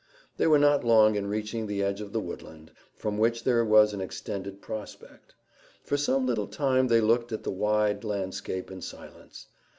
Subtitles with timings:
[0.37, 3.93] They were not long in reaching the edge of the woodland, from which there was
[3.93, 5.35] an extended prospect.
[5.83, 9.45] For some little time they looked at the wide landscape in silence.